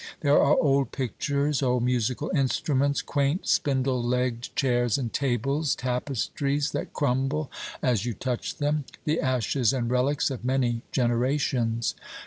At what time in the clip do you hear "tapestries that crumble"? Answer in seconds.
5.75-7.51